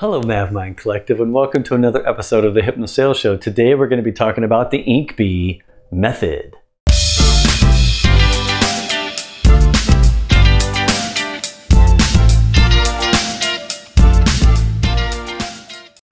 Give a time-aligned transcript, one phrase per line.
[0.00, 3.36] Hello, Mavmind Collective, and welcome to another episode of the Hypno Sales Show.
[3.36, 6.54] Today, we're going to be talking about the Ink Inkbee method.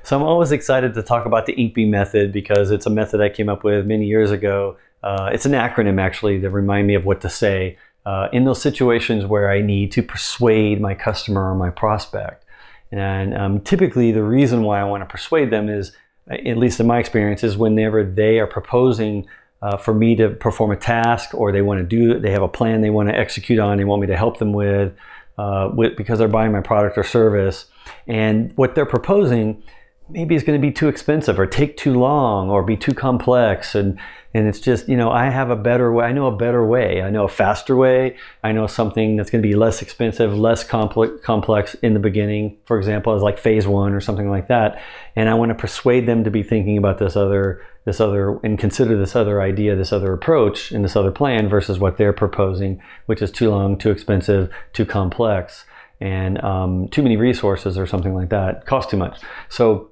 [0.02, 3.20] So, I'm always excited to talk about the Ink Inkbee method because it's a method
[3.20, 4.78] I came up with many years ago.
[5.04, 8.60] Uh, it's an acronym actually to remind me of what to say uh, in those
[8.60, 12.45] situations where I need to persuade my customer or my prospect.
[12.92, 15.92] And um, typically, the reason why I want to persuade them is,
[16.28, 19.26] at least in my experience, is whenever they are proposing
[19.62, 22.48] uh, for me to perform a task or they want to do, they have a
[22.48, 24.92] plan they want to execute on, they want me to help them with,
[25.38, 27.66] uh, with because they're buying my product or service.
[28.06, 29.62] And what they're proposing
[30.08, 33.74] maybe it's going to be too expensive or take too long or be too complex
[33.74, 33.98] and
[34.34, 37.02] and it's just you know i have a better way i know a better way.
[37.02, 38.16] I know a faster way.
[38.44, 42.56] I know something that's going to be less expensive less complex complex in the beginning.
[42.66, 44.80] For example as like phase one or something like that.
[45.16, 48.58] And i want to persuade them to be thinking about this other this other and
[48.58, 52.80] consider this other idea this other approach and this other plan versus what they're proposing
[53.06, 55.64] which is too long too expensive too complex
[56.00, 58.66] and um, too many resources or something like that.
[58.66, 59.20] Cost too much.
[59.48, 59.90] So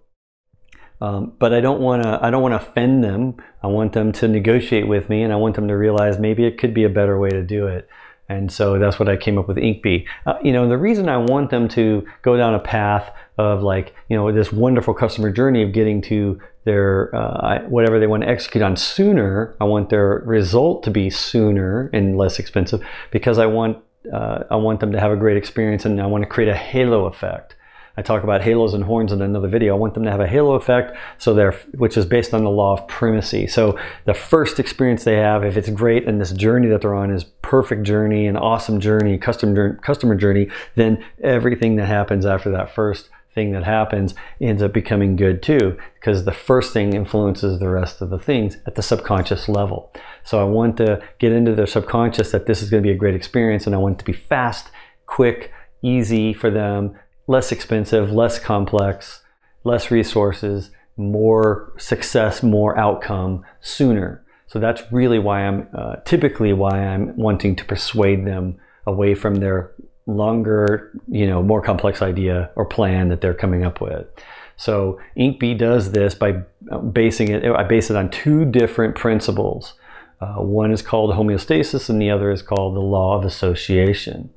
[1.00, 2.18] um, but I don't want to.
[2.22, 3.36] I don't want to offend them.
[3.62, 6.58] I want them to negotiate with me, and I want them to realize maybe it
[6.58, 7.88] could be a better way to do it.
[8.28, 10.06] And so that's what I came up with Inkbee.
[10.24, 13.94] Uh, you know, the reason I want them to go down a path of like,
[14.08, 18.28] you know, this wonderful customer journey of getting to their uh, whatever they want to
[18.28, 19.54] execute on sooner.
[19.60, 23.78] I want their result to be sooner and less expensive because I want
[24.12, 26.56] uh, I want them to have a great experience, and I want to create a
[26.56, 27.56] halo effect.
[27.96, 29.74] I talk about halos and horns in another video.
[29.74, 32.50] I want them to have a halo effect, so they're which is based on the
[32.50, 33.46] law of primacy.
[33.46, 37.10] So the first experience they have, if it's great and this journey that they're on
[37.10, 42.74] is perfect journey, an awesome journey, custom customer journey, then everything that happens after that
[42.74, 47.68] first thing that happens ends up becoming good too because the first thing influences the
[47.68, 49.92] rest of the things at the subconscious level.
[50.22, 52.98] So I want to get into their subconscious that this is going to be a
[52.98, 54.70] great experience and I want it to be fast,
[55.06, 56.96] quick, easy for them
[57.26, 59.22] less expensive, less complex,
[59.64, 64.24] less resources, more success, more outcome sooner.
[64.46, 69.36] So that's really why I'm uh, typically why I'm wanting to persuade them away from
[69.36, 69.72] their
[70.06, 74.06] longer, you know, more complex idea or plan that they're coming up with.
[74.56, 77.44] So Inkbee does this by uh, basing it.
[77.44, 79.74] I base it on two different principles.
[80.20, 84.30] Uh, one is called homeostasis, and the other is called the law of association.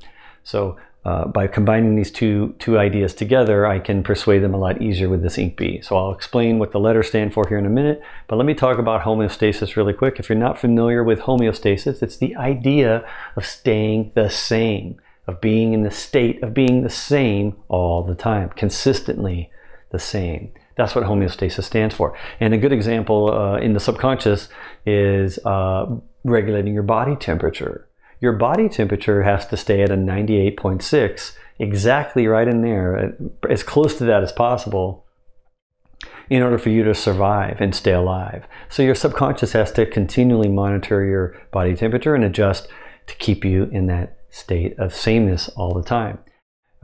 [0.43, 4.81] So uh, by combining these two, two ideas together, I can persuade them a lot
[4.81, 5.85] easier with this Inkbee.
[5.85, 8.53] So I'll explain what the letters stand for here in a minute, but let me
[8.53, 10.19] talk about homeostasis really quick.
[10.19, 13.07] If you're not familiar with homeostasis, it's the idea
[13.37, 18.15] of staying the same, of being in the state of being the same all the
[18.15, 19.49] time, consistently
[19.91, 20.51] the same.
[20.75, 22.17] That's what homeostasis stands for.
[22.41, 24.49] And a good example uh, in the subconscious
[24.85, 25.85] is uh,
[26.25, 27.86] regulating your body temperature
[28.19, 33.63] your body temperature has to stay at a 98.6, exactly right in there, uh, as
[33.63, 35.05] close to that as possible,
[36.29, 38.45] in order for you to survive and stay alive.
[38.69, 42.67] So your subconscious has to continually monitor your body temperature and adjust
[43.07, 46.19] to keep you in that state of sameness all the time.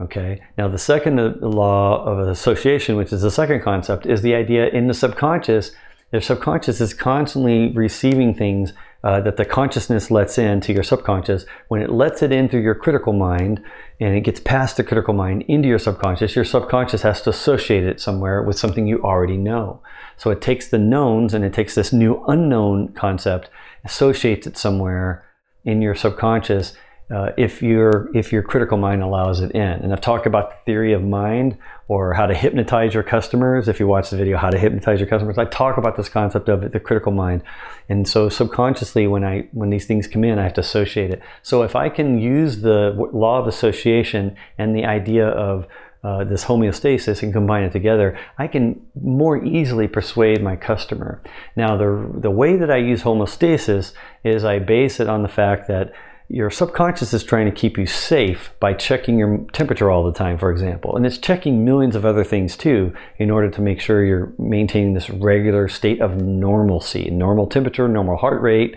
[0.00, 0.40] Okay.
[0.58, 4.68] Now, the second uh, law of association, which is the second concept, is the idea
[4.68, 5.70] in the subconscious.
[6.12, 8.72] Your subconscious is constantly receiving things
[9.04, 12.62] uh, that the consciousness lets in to your subconscious, when it lets it in through
[12.62, 13.62] your critical mind
[14.00, 17.84] and it gets past the critical mind into your subconscious, your subconscious has to associate
[17.84, 19.82] it somewhere with something you already know.
[20.16, 23.50] So it takes the knowns and it takes this new unknown concept,
[23.84, 25.22] associates it somewhere
[25.66, 26.72] in your subconscious
[27.10, 29.62] uh, if your if your critical mind allows it in.
[29.62, 33.68] And I've talked about the theory of mind or how to hypnotize your customers.
[33.68, 36.48] If you watch the video, how to hypnotize your customers, I talk about this concept
[36.48, 37.42] of the critical mind.
[37.88, 41.20] And so subconsciously, when I when these things come in, I have to associate it.
[41.42, 45.66] So if I can use the law of association and the idea of
[46.04, 51.22] uh, this homeostasis and combine it together, I can more easily persuade my customer.
[51.56, 55.66] Now, the, the way that I use homeostasis is I base it on the fact
[55.68, 55.94] that
[56.28, 60.38] your subconscious is trying to keep you safe by checking your temperature all the time,
[60.38, 60.96] for example.
[60.96, 64.94] And it's checking millions of other things too in order to make sure you're maintaining
[64.94, 68.74] this regular state of normalcy normal temperature, normal heart rate,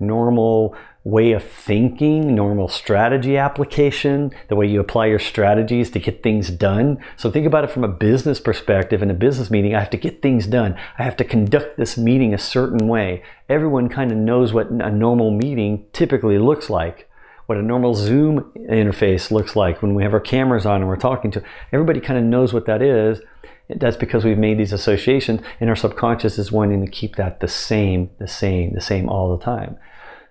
[0.00, 0.76] normal
[1.10, 6.50] way of thinking, normal strategy application, the way you apply your strategies to get things
[6.50, 6.98] done.
[7.16, 9.02] So think about it from a business perspective.
[9.02, 10.76] In a business meeting, I have to get things done.
[10.98, 13.22] I have to conduct this meeting a certain way.
[13.48, 17.08] Everyone kind of knows what a normal meeting typically looks like.
[17.48, 20.96] what a normal Zoom interface looks like when we have our cameras on and we're
[20.96, 21.42] talking to.
[21.72, 23.22] Everybody kind of knows what that is.
[23.70, 27.48] That's because we've made these associations, and our subconscious is wanting to keep that the
[27.48, 29.78] same, the same, the same all the time.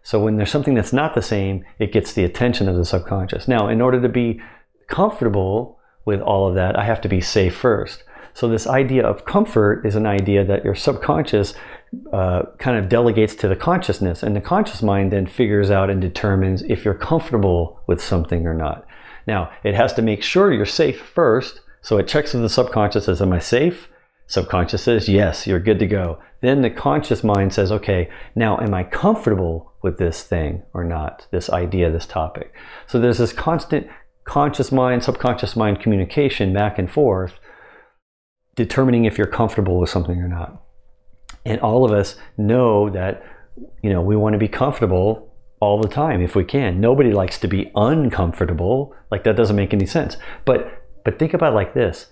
[0.07, 3.45] So when there's something that's not the same, it gets the attention of the subconscious.
[3.45, 4.39] Now, in order to be
[4.87, 8.05] comfortable with all of that, I have to be safe first.
[8.33, 11.55] So this idea of comfort is an idea that your subconscious
[12.13, 15.99] uh, kind of delegates to the consciousness, and the conscious mind then figures out and
[15.99, 18.87] determines if you're comfortable with something or not.
[19.27, 23.07] Now, it has to make sure you're safe first, so it checks with the subconscious
[23.07, 23.89] says, Am I safe?
[24.27, 26.19] Subconscious says, Yes, you're good to go.
[26.41, 31.27] Then the conscious mind says, Okay, now am I comfortable with this thing or not?
[31.31, 32.53] This idea, this topic.
[32.85, 33.87] So there's this constant
[34.25, 37.39] conscious mind, subconscious mind communication back and forth
[38.55, 40.61] determining if you're comfortable with something or not.
[41.45, 43.23] And all of us know that,
[43.81, 46.81] you know, we want to be comfortable all the time if we can.
[46.81, 48.93] Nobody likes to be uncomfortable.
[49.09, 50.17] Like that doesn't make any sense.
[50.43, 52.07] But but think about like this.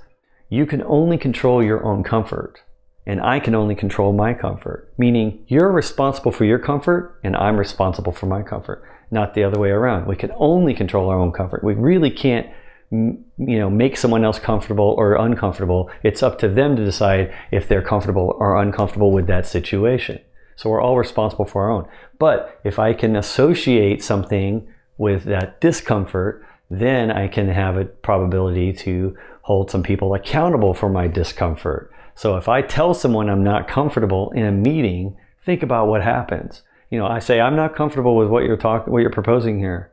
[0.50, 2.62] You can only control your own comfort
[3.08, 4.92] and I can only control my comfort.
[4.98, 9.60] Meaning you're responsible for your comfort and I'm responsible for my comfort, not the other
[9.60, 10.08] way around.
[10.08, 11.64] We can only control our own comfort.
[11.64, 12.48] We really can't
[12.92, 17.68] you know make someone else comfortable or uncomfortable it's up to them to decide if
[17.68, 20.20] they're comfortable or uncomfortable with that situation
[20.56, 21.88] so we're all responsible for our own
[22.20, 28.72] but if i can associate something with that discomfort then i can have a probability
[28.72, 33.68] to hold some people accountable for my discomfort so if i tell someone i'm not
[33.68, 35.16] comfortable in a meeting
[35.46, 38.92] think about what happens you know i say i'm not comfortable with what you're talking
[38.92, 39.92] what you're proposing here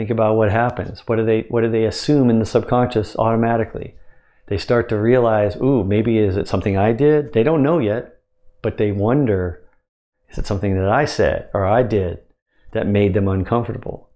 [0.00, 1.06] Think about what happens.
[1.06, 3.96] What do they what do they assume in the subconscious automatically?
[4.46, 7.34] They start to realize, ooh, maybe is it something I did?
[7.34, 8.16] They don't know yet,
[8.62, 9.62] but they wonder,
[10.30, 12.20] is it something that I said or I did
[12.72, 14.08] that made them uncomfortable?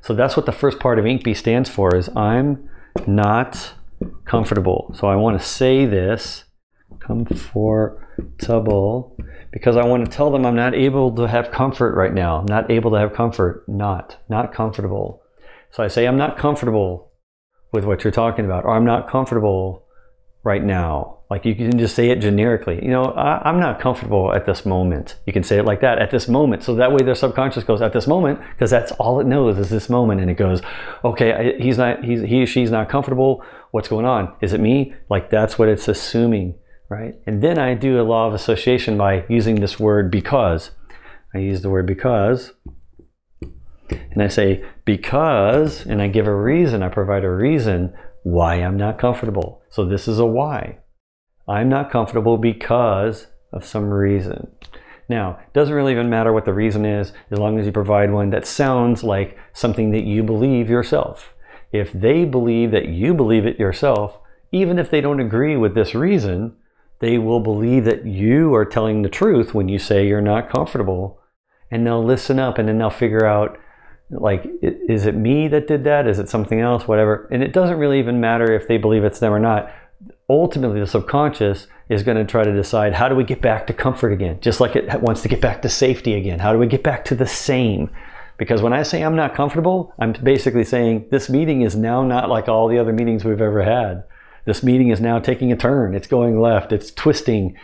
[0.00, 2.68] So that's what the first part of INKBE stands for is I'm
[3.06, 3.74] not
[4.24, 4.94] comfortable.
[4.96, 6.44] So I want to say this
[7.00, 8.00] comfortable
[9.50, 12.36] because I want to tell them I'm not able to have comfort right now.
[12.38, 13.64] I'm not able to have comfort.
[13.68, 15.22] Not, not comfortable.
[15.70, 17.12] So I say, I'm not comfortable
[17.72, 19.84] with what you're talking about, or I'm not comfortable
[20.42, 21.18] right now.
[21.30, 22.82] Like you can just say it generically.
[22.82, 25.16] You know, I, am not comfortable at this moment.
[25.26, 26.62] You can say it like that at this moment.
[26.62, 29.68] So that way their subconscious goes at this moment because that's all it knows is
[29.68, 30.22] this moment.
[30.22, 30.62] And it goes,
[31.04, 33.44] okay, he's not, he's, he, she's not comfortable.
[33.72, 34.34] What's going on?
[34.40, 34.94] Is it me?
[35.10, 36.54] Like that's what it's assuming,
[36.88, 37.16] right?
[37.26, 40.70] And then I do a law of association by using this word because.
[41.34, 42.54] I use the word because
[43.90, 48.76] and I say, because, and I give a reason, I provide a reason why I'm
[48.76, 49.62] not comfortable.
[49.78, 50.78] So this is a why.
[51.46, 54.48] I'm not comfortable because of some reason.
[55.08, 58.10] Now, it doesn't really even matter what the reason is, as long as you provide
[58.10, 61.32] one that sounds like something that you believe yourself.
[61.70, 64.18] If they believe that you believe it yourself,
[64.50, 66.56] even if they don't agree with this reason,
[66.98, 71.20] they will believe that you are telling the truth when you say you're not comfortable.
[71.70, 73.56] And they'll listen up and then they'll figure out
[74.10, 76.06] like is it me that did that?
[76.06, 76.88] Is it something else?
[76.88, 77.28] Whatever.
[77.30, 79.70] And it doesn't really even matter if they believe it's them or not.
[80.30, 83.72] Ultimately the subconscious is going to try to decide how do we get back to
[83.72, 84.38] comfort again?
[84.40, 86.38] Just like it wants to get back to safety again.
[86.38, 87.90] How do we get back to the same?
[88.38, 92.28] Because when i say i'm not comfortable i'm basically saying this meeting is now not
[92.28, 94.04] like all the other meetings we've ever had.
[94.44, 95.94] This meeting is now taking a turn.
[95.94, 96.72] It's going left.
[96.72, 97.58] It's twisting.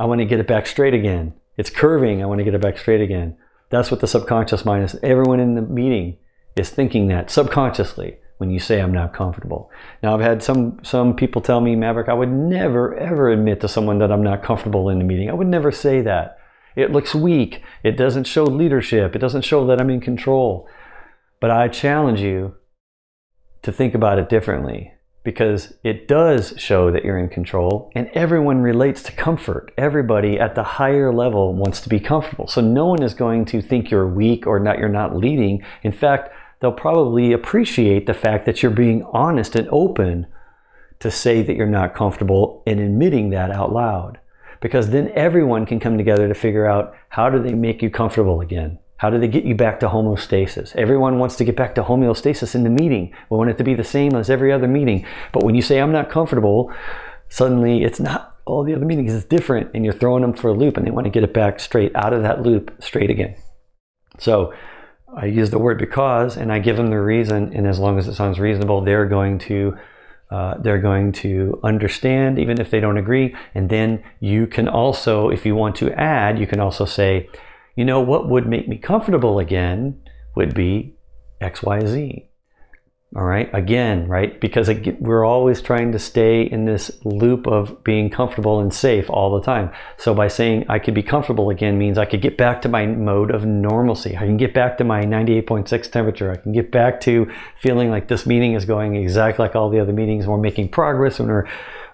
[0.00, 1.34] I want to get it back straight again.
[1.56, 2.22] It's curving.
[2.22, 3.36] I want to get it back straight again
[3.70, 4.96] that's what the subconscious mind is.
[5.02, 6.16] Everyone in the meeting
[6.56, 9.70] is thinking that subconsciously when you say I'm not comfortable.
[10.02, 13.68] Now I've had some some people tell me, Maverick, I would never ever admit to
[13.68, 15.28] someone that I'm not comfortable in the meeting.
[15.28, 16.38] I would never say that.
[16.76, 17.62] It looks weak.
[17.82, 19.16] It doesn't show leadership.
[19.16, 20.68] It doesn't show that I'm in control.
[21.40, 22.54] But I challenge you
[23.62, 24.92] to think about it differently
[25.24, 29.72] because it does show that you're in control and everyone relates to comfort.
[29.76, 32.46] Everybody at the higher level wants to be comfortable.
[32.46, 35.62] So no one is going to think you're weak or that you're not leading.
[35.82, 40.26] In fact, they'll probably appreciate the fact that you're being honest and open
[41.00, 44.18] to say that you're not comfortable and admitting that out loud.
[44.60, 48.40] Because then everyone can come together to figure out how do they make you comfortable
[48.40, 48.78] again?
[48.98, 50.74] How do they get you back to homeostasis?
[50.74, 53.14] Everyone wants to get back to homeostasis in the meeting.
[53.30, 55.06] We want it to be the same as every other meeting.
[55.32, 56.72] But when you say, I'm not comfortable,
[57.28, 60.52] suddenly it's not all the other meetings, it's different, and you're throwing them for a
[60.52, 63.36] loop, and they want to get it back straight out of that loop, straight again.
[64.18, 64.52] So
[65.14, 68.08] I use the word because, and I give them the reason, and as long as
[68.08, 69.76] it sounds reasonable, they're going to.
[70.30, 75.30] Uh, they're going to understand even if they don't agree and then you can also
[75.30, 77.26] if you want to add you can also say
[77.78, 80.02] you know, what would make me comfortable again
[80.34, 80.96] would be
[81.40, 82.26] XYZ.
[83.14, 83.48] All right.
[83.54, 84.40] Again, right?
[84.40, 84.68] Because
[84.98, 89.46] we're always trying to stay in this loop of being comfortable and safe all the
[89.46, 89.70] time.
[89.96, 92.84] So by saying I could be comfortable again means I could get back to my
[92.84, 94.16] mode of normalcy.
[94.16, 96.32] I can get back to my 98.6 temperature.
[96.32, 97.30] I can get back to
[97.62, 100.26] feeling like this meeting is going exactly like all the other meetings.
[100.26, 101.46] We're making progress and we're,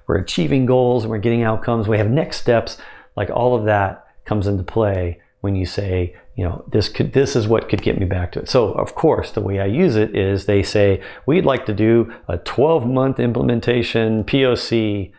[0.06, 1.88] we're achieving goals and we're getting outcomes.
[1.88, 2.78] We have next steps.
[3.18, 7.36] Like all of that comes into play when you say you know this could this
[7.36, 8.48] is what could get me back to it.
[8.48, 12.10] So of course the way i use it is they say we'd like to do
[12.28, 15.12] a 12 month implementation poc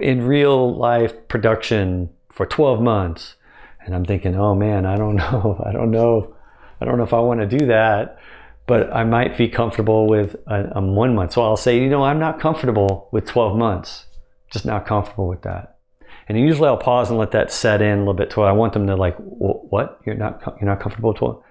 [0.00, 3.36] in real life production for 12 months.
[3.84, 5.62] And i'm thinking oh man i don't know.
[5.64, 6.34] I don't know.
[6.80, 8.18] I don't know if i want to do that
[8.66, 11.32] but i might be comfortable with a, a one month.
[11.32, 14.06] So i'll say you know i'm not comfortable with 12 months.
[14.50, 15.79] Just not comfortable with that
[16.28, 18.72] and usually I'll pause and let that set in a little bit to I want
[18.72, 20.00] them to like, what?
[20.06, 21.42] You're not you're not comfortable what?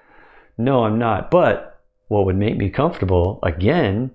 [0.57, 1.31] No, I'm not.
[1.31, 4.11] But what would make me comfortable again,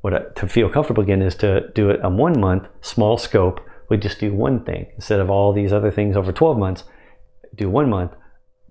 [0.00, 3.60] what I, to feel comfortable again is to do it on one month, small scope.
[3.88, 6.84] We just do one thing instead of all these other things over 12 months.
[7.54, 8.12] Do one month,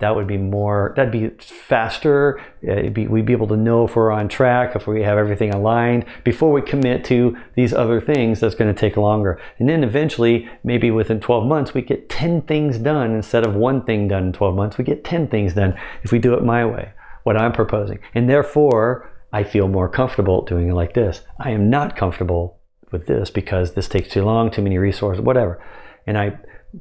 [0.02, 2.42] that would be more that'd be faster.
[2.68, 5.54] Uh, be, we'd be able to know if we're on track if we have everything
[5.54, 9.40] aligned before we commit to these other things that's going to take longer.
[9.60, 13.84] And then eventually maybe within 12 months we get 10 things done instead of one
[13.86, 14.78] thing done in 12 months.
[14.78, 16.92] We get 10 things done if we do it my way
[17.24, 18.00] what i'm proposing.
[18.16, 21.22] And therefore i feel more comfortable doing it like this.
[21.40, 22.58] I am not comfortable
[22.92, 25.64] with this because this takes too long too many resources whatever.
[26.08, 26.40] And i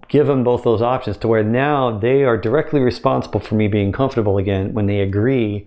[0.09, 3.92] give them both those options to where now they are directly responsible for me being
[3.92, 5.66] comfortable again when they agree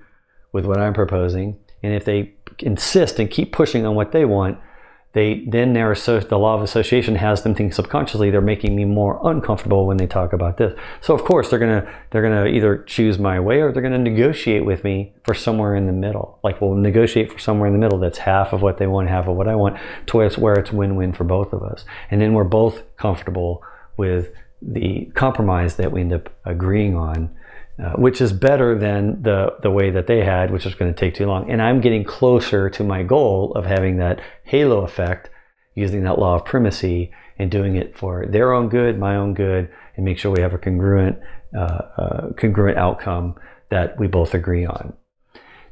[0.52, 1.60] with what I'm proposing.
[1.82, 4.58] And if they insist and keep pushing on what they want,
[5.14, 9.20] they then their the law of association has them think subconsciously they're making me more
[9.24, 10.78] uncomfortable when they talk about this.
[11.02, 14.66] So of course they're gonna they're gonna either choose my way or they're gonna negotiate
[14.66, 16.40] with me for somewhere in the middle.
[16.44, 19.28] Like we'll negotiate for somewhere in the middle that's half of what they want, half
[19.28, 19.78] of what I want,
[20.08, 21.86] to where it's where it's win-win for both of us.
[22.10, 23.62] And then we're both comfortable
[23.98, 24.32] with
[24.62, 27.30] the compromise that we end up agreeing on,
[27.84, 31.00] uh, which is better than the, the way that they had, which is going to
[31.00, 31.50] take too long.
[31.50, 35.30] And I'm getting closer to my goal of having that halo effect
[35.76, 39.70] using that law of primacy and doing it for their own good, my own good,
[39.96, 41.20] and make sure we have a congruent,
[41.58, 43.36] uh, uh, congruent outcome
[43.70, 44.94] that we both agree on.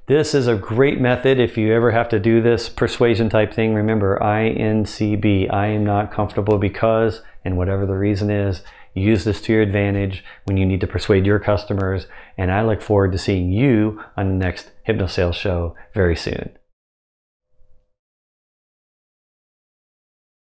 [0.07, 3.73] This is a great method if you ever have to do this persuasion type thing.
[3.73, 8.61] Remember, INCB, I am not comfortable because, and whatever the reason is,
[8.93, 12.07] use this to your advantage when you need to persuade your customers.
[12.37, 16.57] And I look forward to seeing you on the next HypnoSales show very soon.